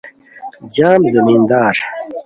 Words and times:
جم 0.73 1.07
زمیندار 1.07 1.75